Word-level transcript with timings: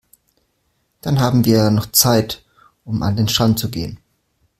Dann 1.01 1.19
haben 1.19 1.45
wir 1.45 1.57
ja 1.57 1.69
noch 1.69 1.85
Zeit, 1.91 2.43
um 2.85 3.03
an 3.03 3.17
den 3.17 3.27
Strand 3.27 3.59
zu 3.59 3.69
gehen. 3.69 3.99